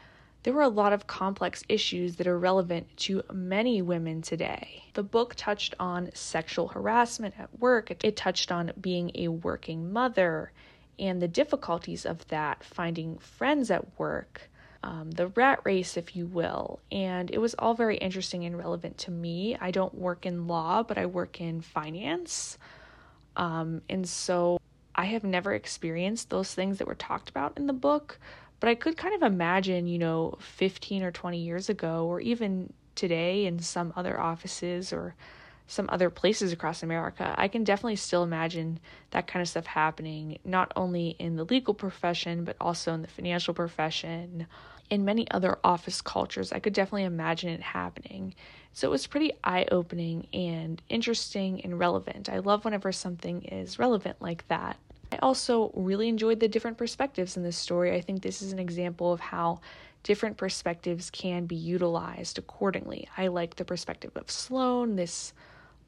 there 0.44 0.54
were 0.54 0.62
a 0.62 0.70
lot 0.70 0.94
of 0.94 1.08
complex 1.08 1.64
issues 1.68 2.16
that 2.16 2.28
are 2.28 2.40
relevant 2.40 2.96
to 2.96 3.24
many 3.34 3.82
women 3.82 4.22
today. 4.22 4.84
The 4.94 5.04
book 5.04 5.36
touched 5.36 5.76
on 5.80 6.10
sexual 6.14 6.70
harassment 6.70 7.36
at 7.38 7.60
work, 7.60 7.92
it 8.04 8.16
touched 8.16 8.52
on 8.52 8.72
being 8.80 9.12
a 9.16 9.28
working 9.28 9.92
mother, 9.92 10.52
and 10.98 11.22
the 11.22 11.28
difficulties 11.28 12.06
of 12.06 12.28
that, 12.28 12.64
finding 12.64 13.18
friends 13.18 13.72
at 13.72 14.00
work, 14.00 14.50
um, 14.84 15.12
the 15.12 15.28
rat 15.28 15.60
race, 15.66 15.98
if 15.98 16.16
you 16.16 16.26
will. 16.26 16.80
And 16.92 17.30
it 17.32 17.38
was 17.40 17.54
all 17.60 17.74
very 17.74 17.98
interesting 17.98 18.46
and 18.46 18.58
relevant 18.58 18.98
to 19.00 19.12
me. 19.12 19.58
I 19.60 19.72
don't 19.72 19.94
work 19.96 20.26
in 20.26 20.48
law, 20.48 20.84
but 20.84 20.98
I 20.98 21.06
work 21.06 21.42
in 21.42 21.62
finance. 21.62 22.58
Um, 23.36 23.82
and 23.90 24.08
so 24.08 24.60
I 25.00 25.06
have 25.06 25.24
never 25.24 25.54
experienced 25.54 26.30
those 26.30 26.54
things 26.54 26.78
that 26.78 26.88
were 26.88 26.94
talked 26.94 27.30
about 27.30 27.54
in 27.56 27.68
the 27.68 27.74
book, 27.74 28.20
but 28.60 28.68
I 28.68 28.76
could 28.76 28.98
kind 28.98 29.16
of 29.16 29.24
imagine, 29.24 29.88
you 29.88 29.98
know, 29.98 30.38
15 30.42 31.04
or 31.04 31.12
20 31.12 31.38
years 31.38 31.70
ago, 31.70 32.06
or 32.06 32.20
even 32.20 32.74
today 32.96 33.46
in 33.46 33.60
some 33.60 33.94
other 33.96 34.20
offices 34.20 34.92
or 34.92 35.16
some 35.68 35.86
other 35.88 36.10
places 36.10 36.52
across 36.52 36.84
America, 36.84 37.34
I 37.38 37.48
can 37.48 37.64
definitely 37.64 37.96
still 37.96 38.24
imagine 38.24 38.78
that 39.12 39.26
kind 39.26 39.42
of 39.42 39.48
stuff 39.48 39.68
happening, 39.68 40.40
not 40.44 40.74
only 40.76 41.16
in 41.18 41.38
the 41.38 41.46
legal 41.46 41.74
profession, 41.74 42.44
but 42.44 42.58
also 42.60 42.94
in 42.94 43.02
the 43.02 43.08
financial 43.08 43.54
profession, 43.54 44.48
in 44.90 45.06
many 45.06 45.32
other 45.32 45.60
office 45.64 46.02
cultures. 46.02 46.52
I 46.52 46.60
could 46.60 46.74
definitely 46.74 47.06
imagine 47.06 47.52
it 47.52 47.62
happening. 47.62 48.36
So 48.74 48.90
it 48.90 48.92
was 48.92 49.08
pretty 49.08 49.32
eye 49.46 49.66
opening 49.72 50.28
and 50.34 50.82
interesting 50.90 51.62
and 51.62 51.80
relevant. 51.80 52.28
I 52.28 52.40
love 52.40 52.66
whenever 52.66 52.92
something 52.92 53.44
is 53.44 53.80
relevant 53.80 54.22
like 54.22 54.46
that. 54.50 54.76
I 55.12 55.18
also 55.18 55.72
really 55.76 56.08
enjoyed 56.08 56.40
the 56.40 56.48
different 56.48 56.78
perspectives 56.78 57.36
in 57.36 57.44
this 57.44 57.58
story. 57.58 57.94
I 57.94 58.02
think 58.02 58.22
this 58.22 58.42
is 58.42 58.52
an 58.54 58.60
example 58.60 59.12
of 59.12 59.20
how 59.20 59.62
different 60.04 60.38
perspectives 60.38 61.10
can 61.10 61.46
be 61.46 61.56
utilized 61.56 62.38
accordingly. 62.38 63.08
I 63.18 63.28
like 63.28 63.56
the 63.56 63.66
perspective 63.66 64.12
of 64.16 64.30
Sloane, 64.30 64.96
this 64.96 65.34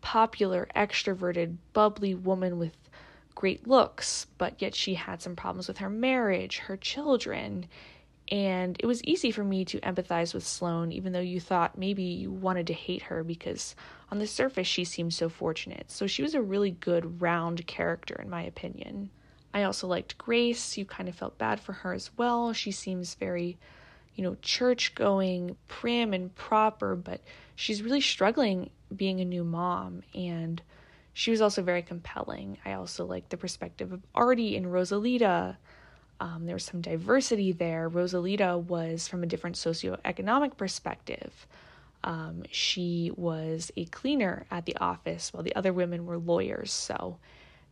popular, 0.02 0.68
extroverted, 0.76 1.58
bubbly 1.74 2.16
woman 2.16 2.58
with 2.58 2.76
great 3.36 3.68
looks, 3.68 4.28
but 4.38 4.62
yet 4.62 4.76
she 4.76 4.96
had 4.96 5.22
some 5.22 5.36
problems 5.36 5.68
with 5.68 5.78
her 5.78 5.90
marriage, 5.90 6.58
her 6.60 6.76
children. 6.76 7.68
And 8.32 8.78
it 8.80 8.86
was 8.86 9.04
easy 9.04 9.30
for 9.30 9.44
me 9.44 9.66
to 9.66 9.80
empathize 9.82 10.34
with 10.34 10.48
Sloane, 10.48 10.94
even 10.94 11.12
though 11.12 11.20
you 11.20 11.42
thought 11.42 11.78
maybe 11.78 12.04
you 12.04 12.32
wanted 12.32 12.66
to 12.68 12.74
hate 12.74 13.02
her 13.04 13.26
because 13.26 13.76
on 14.10 14.20
the 14.20 14.28
surface 14.28 14.68
she 14.68 14.86
seemed 14.86 15.14
so 15.14 15.28
fortunate. 15.28 15.92
So 15.92 16.08
she 16.08 16.24
was 16.24 16.34
a 16.34 16.42
really 16.42 16.72
good, 16.72 17.22
round 17.22 17.68
character, 17.68 18.16
in 18.22 18.30
my 18.30 18.44
opinion. 18.44 19.10
I 19.54 19.64
also 19.64 19.86
liked 19.86 20.18
Grace. 20.18 20.78
You 20.78 20.86
kind 20.86 21.10
of 21.10 21.16
felt 21.16 21.38
bad 21.38 21.60
for 21.60 21.74
her 21.74 21.94
as 21.94 22.10
well. 22.16 22.54
She 22.54 22.72
seems 22.72 23.16
very, 23.16 23.58
you 24.16 24.24
know, 24.24 24.38
church 24.42 24.96
going, 24.96 25.58
prim 25.68 26.14
and 26.14 26.34
proper, 26.34 26.96
but 26.96 27.20
she's 27.56 27.84
really 27.84 28.00
struggling 28.00 28.70
being 28.96 29.20
a 29.20 29.26
new 29.26 29.44
mom. 29.44 30.04
And 30.16 30.62
she 31.12 31.32
was 31.32 31.42
also 31.42 31.62
very 31.62 31.82
compelling. 31.82 32.60
I 32.64 32.74
also 32.74 33.06
liked 33.06 33.30
the 33.30 33.36
perspective 33.36 33.92
of 33.92 34.02
Ardie 34.16 34.56
and 34.56 34.68
Rosalita. 34.68 35.58
Um, 36.22 36.46
there 36.46 36.56
was 36.56 36.66
some 36.66 36.82
diversity 36.82 37.52
there. 37.52 37.90
Rosalita 37.90 38.64
was 38.64 39.08
from 39.08 39.24
a 39.24 39.26
different 39.26 39.56
socioeconomic 39.56 40.56
perspective. 40.56 41.48
Um, 42.04 42.44
she 42.52 43.12
was 43.18 43.72
a 43.76 43.86
cleaner 43.86 44.46
at 44.52 44.68
the 44.68 44.78
office 44.78 45.34
while 45.34 45.42
the 45.42 45.56
other 45.56 45.74
women 45.74 46.06
were 46.06 46.20
lawyers. 46.20 46.72
So 46.72 47.18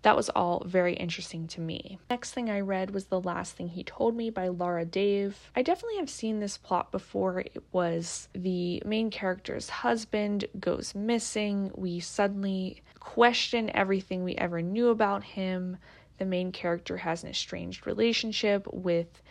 that 0.01 0.15
was 0.15 0.29
all 0.29 0.63
very 0.65 0.93
interesting 0.93 1.47
to 1.49 1.61
me. 1.61 1.99
Next 2.09 2.31
thing 2.31 2.49
I 2.49 2.61
read 2.61 2.89
was 2.89 3.05
The 3.05 3.21
Last 3.21 3.55
Thing 3.55 3.67
He 3.67 3.83
Told 3.83 4.15
Me 4.15 4.31
by 4.31 4.47
Laura 4.47 4.83
Dave. 4.85 5.51
I 5.55 5.61
definitely 5.61 5.97
have 5.97 6.09
seen 6.09 6.39
this 6.39 6.57
plot 6.57 6.91
before. 6.91 7.41
It 7.41 7.63
was 7.71 8.29
the 8.33 8.81
main 8.83 9.11
character's 9.11 9.69
husband 9.69 10.45
goes 10.59 10.95
missing. 10.95 11.71
We 11.75 11.99
suddenly 11.99 12.81
question 12.99 13.69
everything 13.75 14.23
we 14.23 14.35
ever 14.35 14.61
knew 14.63 14.89
about 14.89 15.23
him. 15.23 15.77
The 16.19 16.25
main 16.25 16.51
character 16.51 16.97
has 16.97 17.23
an 17.23 17.29
estranged 17.29 17.87
relationship 17.87 18.67
with 18.71 19.21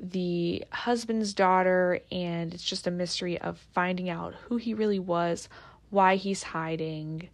the 0.00 0.64
husband's 0.72 1.34
daughter, 1.34 2.00
and 2.10 2.54
it's 2.54 2.64
just 2.64 2.86
a 2.86 2.90
mystery 2.90 3.38
of 3.38 3.58
finding 3.74 4.08
out 4.08 4.34
who 4.34 4.56
he 4.56 4.72
really 4.72 4.98
was, 4.98 5.48
why 5.90 6.16
he's 6.16 6.42
hiding 6.42 7.28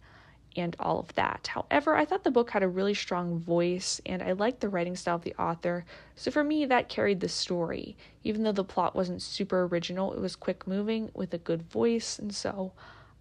and 0.57 0.75
all 0.79 0.99
of 0.99 1.13
that. 1.15 1.47
However, 1.47 1.95
I 1.95 2.03
thought 2.03 2.23
the 2.23 2.31
book 2.31 2.49
had 2.49 2.63
a 2.63 2.67
really 2.67 2.95
strong 2.95 3.39
voice 3.39 4.01
and 4.05 4.23
I 4.23 4.31
liked 4.33 4.59
the 4.59 4.69
writing 4.69 4.95
style 4.95 5.15
of 5.15 5.23
the 5.23 5.35
author, 5.35 5.85
so 6.15 6.31
for 6.31 6.43
me, 6.43 6.65
that 6.65 6.89
carried 6.89 7.19
the 7.19 7.29
story. 7.29 7.95
Even 8.23 8.43
though 8.43 8.51
the 8.51 8.63
plot 8.63 8.95
wasn't 8.95 9.21
super 9.21 9.65
original, 9.65 10.13
it 10.13 10.19
was 10.19 10.35
quick 10.35 10.67
moving 10.67 11.11
with 11.13 11.33
a 11.33 11.37
good 11.37 11.61
voice, 11.61 12.19
and 12.19 12.33
so 12.33 12.73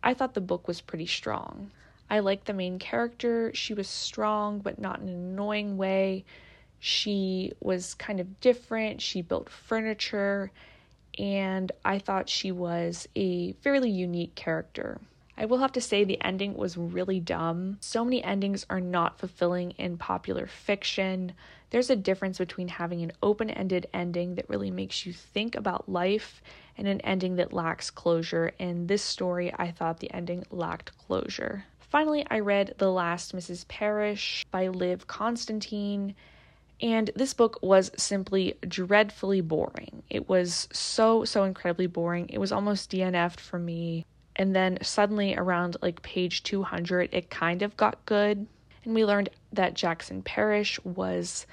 I 0.03 0.15
thought 0.15 0.35
the 0.35 0.41
book 0.41 0.67
was 0.67 0.81
pretty 0.81 1.07
strong. 1.07 1.71
I 2.09 2.21
liked 2.21 2.47
the 2.47 2.53
main 2.53 2.79
character. 2.79 3.53
She 3.55 3.75
was 3.75 3.89
strong, 3.89 4.61
but 4.61 4.79
not 4.79 5.01
in 5.01 5.09
an 5.09 5.15
annoying 5.15 5.77
way. 5.77 6.25
She 6.79 7.53
was 7.61 7.95
kind 7.95 8.21
of 8.21 8.41
different. 8.41 9.01
She 9.01 9.23
built 9.23 9.49
furniture, 9.51 10.53
and 11.19 11.73
I 11.85 11.99
thought 11.99 12.29
she 12.29 12.53
was 12.53 13.09
a 13.17 13.53
fairly 13.55 13.91
unique 13.91 14.35
character. 14.35 15.01
I 15.39 15.45
will 15.45 15.59
have 15.59 15.73
to 15.73 15.81
say 15.81 16.05
the 16.05 16.23
ending 16.23 16.55
was 16.55 16.79
really 16.79 17.21
dumb. 17.21 17.77
So 17.81 18.05
many 18.05 18.25
endings 18.25 18.65
are 18.71 18.81
not 18.81 19.19
fulfilling 19.19 19.73
in 19.73 19.99
popular 19.99 20.47
fiction. 20.47 21.33
There's 21.71 21.91
a 21.91 21.97
difference 21.97 22.39
between 22.39 22.69
having 22.69 23.03
an 23.03 23.13
open 23.23 23.51
ended 23.51 23.87
ending 23.93 24.37
that 24.37 24.49
really 24.49 24.71
makes 24.71 25.05
you 25.05 25.13
think 25.13 25.55
about 25.55 25.89
life 25.91 26.41
and 26.79 26.89
an 26.89 27.01
ending 27.03 27.37
that 27.37 27.53
lacks 27.53 27.91
closure. 27.91 28.53
In 28.59 28.87
this 28.87 29.03
story, 29.03 29.53
I 29.59 29.73
thought 29.73 30.01
the 30.01 30.13
ending 30.13 30.47
lacked 30.51 30.97
closure. 30.97 31.65
Finally, 31.89 32.27
I 32.31 32.41
read 32.41 32.75
The 32.79 32.91
Last 32.91 33.35
Mrs. 33.35 33.67
Parrish 33.69 34.45
by 34.51 34.69
Liv 34.69 35.07
Constantine. 35.07 36.15
And 36.81 37.11
this 37.15 37.33
book 37.33 37.59
was 37.63 37.91
simply 37.97 38.59
dreadfully 38.67 39.41
boring. 39.41 40.03
It 40.11 40.29
was 40.29 40.69
so, 40.73 41.25
so 41.25 41.45
incredibly 41.45 41.87
boring. 41.87 42.29
It 42.29 42.39
was 42.39 42.53
almost 42.53 42.91
DNF'd 42.91 43.41
for 43.41 43.59
me. 43.59 44.05
And 44.35 44.55
then 44.55 44.79
suddenly 44.83 45.35
around 45.35 45.77
like 45.81 46.03
page 46.03 46.43
200, 46.43 47.09
it 47.13 47.31
kind 47.31 47.63
of 47.63 47.77
got 47.77 48.05
good. 48.05 48.47
And 48.85 48.95
we 48.95 49.05
learned 49.05 49.31
that 49.53 49.75
Jackson 49.75 50.23
Parrish 50.23 50.79
was 50.85 51.47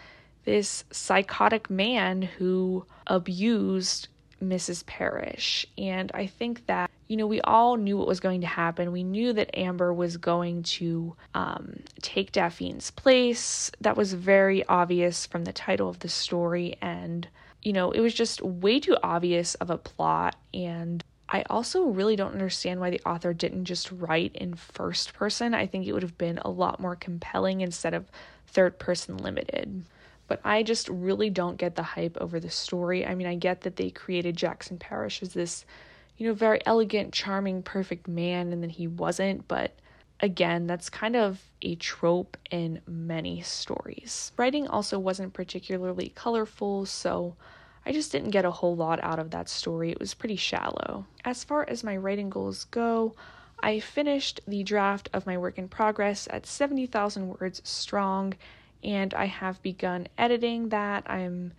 this 0.44 0.84
psychotic 0.92 1.70
man 1.70 2.22
who 2.22 2.86
abused 3.08 4.10
Mrs. 4.50 4.86
Parrish. 4.86 5.66
And 5.78 6.12
I 6.14 6.28
think 6.28 6.66
that, 6.68 6.90
you 7.08 7.18
know, 7.18 7.28
we 7.28 7.42
all 7.42 7.78
knew 7.78 7.98
what 7.98 8.08
was 8.08 8.20
going 8.20 8.42
to 8.42 8.48
happen. 8.48 8.92
We 8.92 9.04
knew 9.04 9.34
that 9.34 9.58
Amber 9.58 9.94
was 9.94 10.18
going 10.18 10.64
to 10.64 11.16
um, 11.34 11.80
take 12.02 12.32
Daphne's 12.32 12.92
place. 12.92 13.72
That 13.82 13.98
was 13.98 14.14
very 14.14 14.66
obvious 14.68 15.26
from 15.26 15.46
the 15.46 15.54
title 15.54 15.90
of 15.90 16.00
the 16.00 16.10
story. 16.10 16.76
And, 16.82 17.28
you 17.62 17.74
know, 17.74 17.92
it 17.92 18.00
was 18.00 18.14
just 18.14 18.42
way 18.42 18.80
too 18.80 18.98
obvious 19.04 19.56
of 19.56 19.70
a 19.70 19.78
plot. 19.78 20.36
And 20.54 21.04
I 21.30 21.44
also 21.50 21.86
really 21.86 22.16
don't 22.16 22.34
understand 22.34 22.80
why 22.80 22.92
the 22.92 23.02
author 23.06 23.34
didn't 23.34 23.66
just 23.66 23.92
write 23.92 24.36
in 24.36 24.54
first 24.54 25.14
person. 25.14 25.54
I 25.54 25.66
think 25.66 25.88
it 25.88 25.94
would 25.94 26.04
have 26.04 26.18
been 26.18 26.38
a 26.40 26.50
lot 26.50 26.80
more 26.80 26.96
compelling 26.96 27.62
instead 27.62 27.94
of 27.94 28.06
third 28.48 28.78
person 28.78 29.18
limited. 29.18 29.84
But 30.34 30.42
I 30.44 30.63
just 30.63 30.90
really 30.90 31.30
don't 31.30 31.58
get 31.58 31.75
the 31.75 31.84
hype 31.84 32.18
over 32.20 32.40
the 32.40 32.50
story. 32.50 33.06
I 33.06 33.13
mean, 33.13 33.28
I 33.28 33.36
get 33.36 33.62
that 33.62 33.75
they 33.75 33.92
created 33.92 34.36
Jackson 34.36 34.80
Parrish 34.80 35.22
as 35.22 35.36
this, 35.36 35.63
you 36.18 36.25
know, 36.25 36.34
very 36.34 36.60
elegant, 36.66 37.13
charming, 37.13 37.62
perfect 37.62 38.08
man, 38.08 38.52
and 38.52 38.63
then 38.63 38.72
he 38.72 38.88
wasn't, 38.88 39.48
but 39.48 39.78
again, 40.22 40.66
that's 40.66 40.90
kind 40.90 41.16
of 41.16 41.40
a 41.62 41.75
trope 41.75 42.36
in 42.50 42.82
many 42.88 43.44
stories. 43.44 44.32
Writing 44.36 44.68
also 44.68 44.98
wasn't 44.98 45.34
particularly 45.34 46.12
colorful, 46.16 46.88
so 46.88 47.36
I 47.86 47.92
just 47.92 48.12
didn't 48.12 48.32
get 48.32 48.44
a 48.44 48.50
whole 48.50 48.75
lot 48.75 49.04
out 49.04 49.20
of 49.20 49.30
that 49.30 49.48
story. 49.50 49.92
It 49.92 50.00
was 50.00 50.16
pretty 50.16 50.36
shallow. 50.36 51.06
As 51.24 51.44
far 51.44 51.63
as 51.70 51.84
my 51.84 51.96
writing 51.96 52.32
goals 52.32 52.63
go, 52.63 53.13
I 53.62 53.80
finished 53.80 54.42
the 54.48 54.63
draft 54.63 55.10
of 55.13 55.28
my 55.28 55.38
work 55.38 55.60
in 55.60 55.68
progress 55.68 56.28
at 56.32 56.48
70,000 56.48 57.38
words 57.40 57.62
strong, 57.63 58.34
and 58.84 59.13
I 59.13 59.25
have 59.25 59.62
begun 59.62 60.08
editing 60.18 60.70
that. 60.70 61.04
I'm 61.10 61.54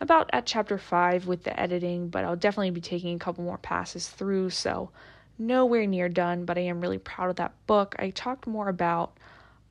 about 0.00 0.30
at 0.32 0.46
chapter 0.46 0.78
5 0.78 1.26
with 1.26 1.44
the 1.44 1.58
editing, 1.58 2.08
but 2.08 2.24
I'll 2.24 2.36
definitely 2.36 2.70
be 2.70 2.80
taking 2.80 3.16
a 3.16 3.18
couple 3.18 3.44
more 3.44 3.58
passes 3.58 4.08
through, 4.08 4.50
so 4.50 4.90
nowhere 5.38 5.86
near 5.86 6.08
done, 6.08 6.44
but 6.44 6.58
I 6.58 6.62
am 6.62 6.80
really 6.80 6.98
proud 6.98 7.30
of 7.30 7.36
that 7.36 7.52
book. 7.66 7.94
I 7.98 8.10
talked 8.10 8.46
more 8.46 8.68
about 8.68 9.16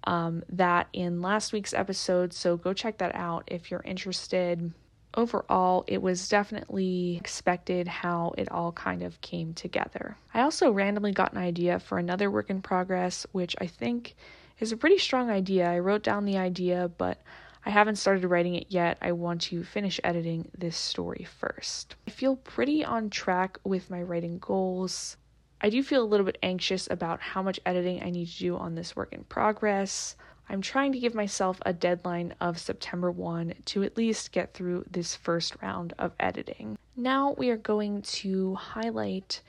um, 0.06 0.44
that 0.50 0.88
in 0.94 1.22
last 1.22 1.54
week's 1.54 1.74
episode, 1.74 2.34
so 2.34 2.58
go 2.58 2.74
check 2.74 2.98
that 3.00 3.16
out 3.16 3.44
if 3.48 3.72
you're 3.72 3.84
interested 3.84 4.74
overall, 5.16 5.84
it 5.88 6.02
was 6.02 6.30
definitely 6.30 7.18
expected 7.18 7.88
how 7.88 8.34
it 8.38 8.52
all 8.52 8.72
kind 8.72 9.04
of 9.04 9.20
came 9.22 9.54
together. 9.54 10.16
I 10.34 10.42
also 10.42 10.72
randomly 10.72 11.12
got 11.12 11.34
an 11.34 11.40
idea 11.40 11.80
for 11.80 11.98
another 11.98 12.32
work 12.32 12.50
in 12.50 12.62
progress, 12.62 13.26
which 13.32 13.56
I 13.60 13.68
think 13.68 14.16
is 14.62 14.72
a 14.72 14.78
pretty 14.78 15.00
strong 15.00 15.30
idea. 15.30 15.70
I 15.70 15.80
wrote 15.80 16.04
down 16.04 16.26
the 16.26 16.38
idea, 16.38 16.90
but 16.98 17.22
I 17.66 17.72
haven't 17.72 17.98
started 17.98 18.28
writing 18.28 18.56
it 18.56 18.68
yet. 18.70 18.98
I 19.02 19.12
want 19.12 19.42
to 19.44 19.64
finish 19.64 20.00
editing 20.04 20.50
this 20.58 20.78
story 20.78 21.28
first. 21.40 21.96
I 22.08 22.12
feel 22.12 22.36
pretty 22.36 22.86
on 22.86 23.10
track 23.10 23.58
with 23.64 23.90
my 23.90 24.02
writing 24.02 24.40
goals. 24.40 25.18
I 25.62 25.70
do 25.70 25.84
feel 25.84 26.04
a 26.04 26.06
little 26.06 26.26
bit 26.26 26.38
anxious 26.42 26.88
about 26.90 27.22
how 27.22 27.42
much 27.44 27.60
editing 27.66 28.02
I 28.02 28.10
need 28.10 28.28
to 28.28 28.40
do 28.40 28.58
on 28.58 28.76
this 28.76 28.96
work 28.96 29.14
in 29.14 29.24
progress. 29.26 30.16
I'm 30.50 30.62
trying 30.62 30.92
to 30.92 31.00
give 31.00 31.16
myself 31.16 31.62
a 31.66 31.74
deadline 31.74 32.34
of 32.42 32.60
September 32.60 33.12
1 33.12 33.54
to 33.66 33.84
at 33.84 33.96
least 33.96 34.32
get 34.32 34.54
through 34.54 34.86
this 34.90 35.16
first 35.16 35.56
round 35.62 35.94
of 35.98 36.14
editing. 36.20 36.78
Now 36.96 37.36
we 37.38 37.50
are 37.52 37.58
going 37.58 38.02
to 38.02 38.56
highlight 38.56 39.42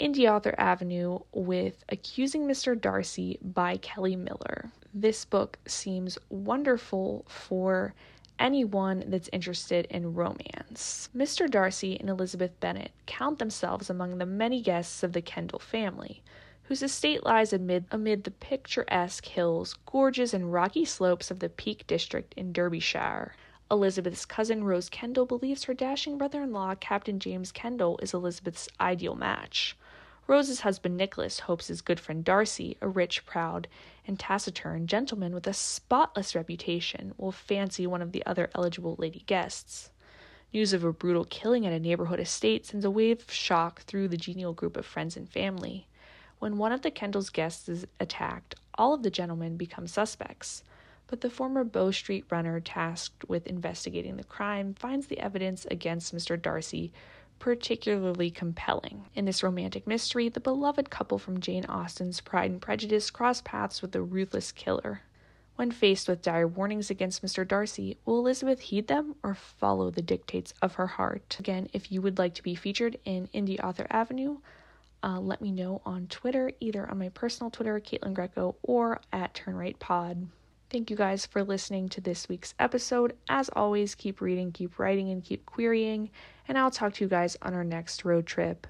Indie 0.00 0.30
Author 0.30 0.54
Avenue 0.58 1.18
with 1.32 1.84
Accusing 1.88 2.46
Mr. 2.46 2.80
Darcy 2.80 3.38
by 3.42 3.76
Kelly 3.78 4.14
Miller. 4.14 4.70
This 4.94 5.24
book 5.24 5.58
seems 5.66 6.16
wonderful 6.28 7.24
for 7.28 7.94
anyone 8.38 9.02
that's 9.08 9.28
interested 9.32 9.86
in 9.90 10.14
romance. 10.14 11.08
Mr. 11.16 11.50
Darcy 11.50 11.98
and 11.98 12.08
Elizabeth 12.08 12.58
Bennet 12.60 12.92
count 13.06 13.40
themselves 13.40 13.90
among 13.90 14.18
the 14.18 14.26
many 14.26 14.62
guests 14.62 15.02
of 15.02 15.14
the 15.14 15.22
Kendall 15.22 15.58
family 15.58 16.22
whose 16.68 16.82
estate 16.82 17.24
lies 17.24 17.54
amid, 17.54 17.86
amid 17.90 18.24
the 18.24 18.30
picturesque 18.30 19.24
hills, 19.24 19.74
gorges, 19.86 20.34
and 20.34 20.52
rocky 20.52 20.84
slopes 20.84 21.30
of 21.30 21.40
the 21.40 21.48
Peak 21.48 21.86
District 21.86 22.34
in 22.34 22.52
Derbyshire. 22.52 23.34
Elizabeth's 23.70 24.26
cousin 24.26 24.62
Rose 24.62 24.90
Kendall 24.90 25.24
believes 25.24 25.64
her 25.64 25.72
dashing 25.72 26.18
brother 26.18 26.42
in 26.42 26.52
law, 26.52 26.74
Captain 26.74 27.18
James 27.18 27.50
Kendall, 27.50 27.98
is 28.02 28.12
Elizabeth's 28.12 28.68
ideal 28.78 29.14
match. 29.14 29.77
Rose's 30.28 30.60
husband 30.60 30.94
Nicholas 30.94 31.40
hopes 31.40 31.68
his 31.68 31.80
good 31.80 31.98
friend 31.98 32.22
Darcy, 32.22 32.76
a 32.82 32.88
rich, 32.88 33.24
proud, 33.24 33.66
and 34.06 34.20
taciturn 34.20 34.86
gentleman 34.86 35.32
with 35.32 35.46
a 35.46 35.54
spotless 35.54 36.34
reputation, 36.34 37.14
will 37.16 37.32
fancy 37.32 37.86
one 37.86 38.02
of 38.02 38.12
the 38.12 38.24
other 38.26 38.50
eligible 38.54 38.94
lady 38.98 39.24
guests. 39.24 39.90
News 40.52 40.74
of 40.74 40.84
a 40.84 40.92
brutal 40.92 41.24
killing 41.24 41.66
at 41.66 41.72
a 41.72 41.80
neighborhood 41.80 42.20
estate 42.20 42.66
sends 42.66 42.84
a 42.84 42.90
wave 42.90 43.22
of 43.22 43.32
shock 43.32 43.80
through 43.84 44.08
the 44.08 44.18
genial 44.18 44.52
group 44.52 44.76
of 44.76 44.84
friends 44.84 45.16
and 45.16 45.26
family. 45.26 45.86
When 46.40 46.58
one 46.58 46.72
of 46.72 46.82
the 46.82 46.90
Kendall's 46.90 47.30
guests 47.30 47.66
is 47.66 47.86
attacked, 47.98 48.54
all 48.74 48.92
of 48.92 49.02
the 49.02 49.10
gentlemen 49.10 49.56
become 49.56 49.86
suspects. 49.86 50.62
But 51.06 51.22
the 51.22 51.30
former 51.30 51.64
Bow 51.64 51.90
Street 51.90 52.26
runner 52.28 52.60
tasked 52.60 53.26
with 53.30 53.46
investigating 53.46 54.18
the 54.18 54.24
crime 54.24 54.74
finds 54.74 55.06
the 55.06 55.20
evidence 55.20 55.64
against 55.70 56.14
Mr. 56.14 56.40
Darcy 56.40 56.92
particularly 57.38 58.30
compelling. 58.30 59.06
In 59.14 59.24
this 59.24 59.42
romantic 59.42 59.86
mystery, 59.86 60.28
the 60.28 60.40
beloved 60.40 60.90
couple 60.90 61.18
from 61.18 61.40
Jane 61.40 61.64
Austen's 61.66 62.20
Pride 62.20 62.50
and 62.50 62.60
Prejudice 62.60 63.10
cross 63.10 63.40
paths 63.40 63.82
with 63.82 63.94
a 63.94 64.02
ruthless 64.02 64.52
killer. 64.52 65.02
When 65.56 65.72
faced 65.72 66.08
with 66.08 66.22
dire 66.22 66.46
warnings 66.46 66.88
against 66.88 67.22
Mr. 67.22 67.46
Darcy, 67.46 67.98
will 68.04 68.20
Elizabeth 68.20 68.60
heed 68.60 68.86
them 68.86 69.16
or 69.24 69.34
follow 69.34 69.90
the 69.90 70.02
dictates 70.02 70.54
of 70.62 70.74
her 70.74 70.86
heart? 70.86 71.36
Again, 71.40 71.68
if 71.72 71.90
you 71.90 72.00
would 72.00 72.18
like 72.18 72.34
to 72.34 72.42
be 72.44 72.54
featured 72.54 72.96
in 73.04 73.28
Indie 73.34 73.62
Author 73.62 73.86
Avenue, 73.90 74.38
uh, 75.02 75.18
let 75.18 75.40
me 75.40 75.50
know 75.50 75.82
on 75.84 76.06
Twitter, 76.06 76.52
either 76.60 76.88
on 76.88 76.98
my 76.98 77.08
personal 77.08 77.50
Twitter, 77.50 77.80
Caitlin 77.80 78.14
Greco, 78.14 78.56
or 78.62 79.00
at 79.12 79.34
Turnright 79.34 79.78
Pod. 79.78 80.28
Thank 80.70 80.90
you 80.90 80.96
guys 80.96 81.24
for 81.24 81.42
listening 81.42 81.88
to 81.90 82.00
this 82.00 82.28
week's 82.28 82.54
episode. 82.58 83.16
As 83.28 83.48
always, 83.48 83.94
keep 83.94 84.20
reading, 84.20 84.52
keep 84.52 84.78
writing, 84.78 85.10
and 85.10 85.24
keep 85.24 85.46
querying. 85.46 86.10
And 86.48 86.58
I'll 86.58 86.70
talk 86.70 86.94
to 86.94 87.04
you 87.04 87.08
guys 87.08 87.36
on 87.42 87.54
our 87.54 87.64
next 87.64 88.04
road 88.04 88.26
trip. 88.26 88.66